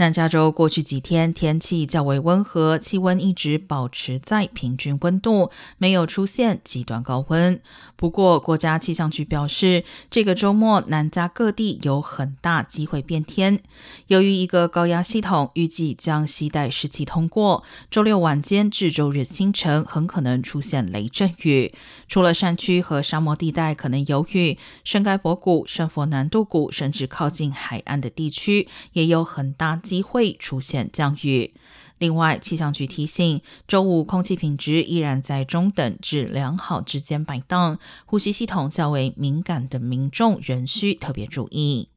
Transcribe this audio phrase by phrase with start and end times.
[0.00, 7.60] 南加州过去几天天气较为温和，气温一直保持在平均温度，没有出现极端高温。
[7.96, 13.62] 不过，国家气象局表示，这个周末南加各地有很大机会变天。
[14.06, 21.74] 由于一个高压系统预计将携带湿气通过，周六晚间至周日清晨很可能出现雷阵雨。
[22.08, 29.78] 除了山区和沙漠地带可能有雨，圣盖博谷、圣佛南度谷，甚至靠近海岸的地区也有很大。
[29.90, 31.52] 机会出现降雨。
[31.98, 37.76] 另外，气象局提醒，周五空气品质依然在中等至良好之间摆荡，
[38.06, 41.88] 呼吸系统较为敏感的民众仍需特别注意。